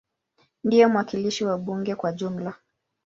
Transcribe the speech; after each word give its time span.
Ndiye 0.63 0.85
mwakilishi 0.87 1.45
wa 1.45 1.57
bunge 1.57 1.95
kwa 1.95 2.09
ujumla. 2.11 2.53